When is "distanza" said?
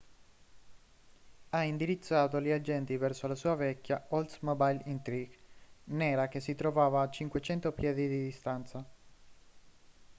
8.23-8.83